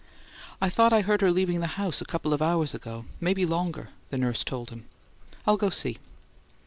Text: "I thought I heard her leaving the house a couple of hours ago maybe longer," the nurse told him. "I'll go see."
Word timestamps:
"I 0.59 0.67
thought 0.67 0.93
I 0.93 1.01
heard 1.01 1.21
her 1.21 1.31
leaving 1.31 1.59
the 1.59 1.67
house 1.77 2.01
a 2.01 2.05
couple 2.05 2.33
of 2.33 2.41
hours 2.41 2.73
ago 2.73 3.05
maybe 3.19 3.45
longer," 3.45 3.89
the 4.09 4.17
nurse 4.17 4.43
told 4.43 4.71
him. 4.71 4.85
"I'll 5.45 5.57
go 5.57 5.69
see." 5.69 5.99